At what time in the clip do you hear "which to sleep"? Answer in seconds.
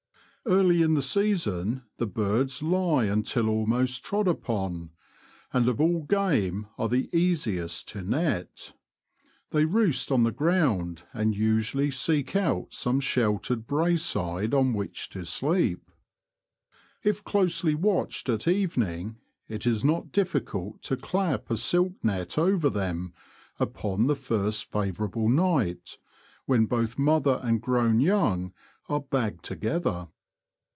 14.73-15.91